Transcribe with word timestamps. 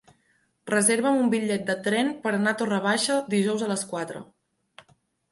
Reserva'm 0.69 1.17
un 1.25 1.27
bitllet 1.33 1.67
de 1.67 1.75
tren 1.87 2.09
per 2.23 2.31
anar 2.37 2.53
a 2.55 2.57
Torre 2.61 2.79
Baixa 2.85 3.17
dijous 3.35 3.65
a 3.65 3.69
les 3.73 3.83
quatre. 3.93 4.23